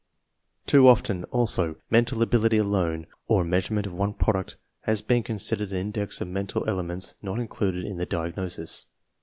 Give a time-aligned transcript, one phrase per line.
[0.65, 5.77] Too often, also, mental ability alone or measurement of one product has been considered an
[5.77, 8.87] index of mental ele ments not included in the diagnosis.